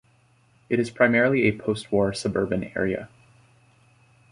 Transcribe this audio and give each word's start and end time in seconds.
It 0.67 0.79
is 0.79 0.89
primarily 0.89 1.43
a 1.43 1.51
post-war 1.55 2.11
suburban 2.13 2.71
area. 2.75 3.07